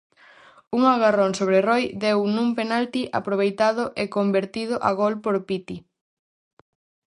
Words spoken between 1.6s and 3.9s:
Roi deu nun penalti aproveitado